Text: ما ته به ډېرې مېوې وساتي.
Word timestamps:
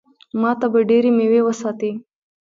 ما 0.41 0.51
ته 0.59 0.65
به 0.71 0.79
ډېرې 0.89 1.11
مېوې 1.17 1.41
وساتي. 1.43 1.91